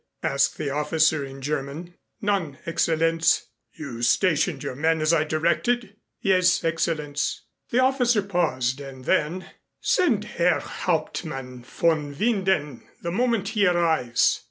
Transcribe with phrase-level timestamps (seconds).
[0.23, 1.93] asked the officer in German.
[2.21, 8.81] "None, Excellenz." "You stationed your men as I directed?" "Yes, Excellenz" The officer paused.
[8.81, 14.39] And then, "Send Herr Hauptmann von Winden the moment he arrives."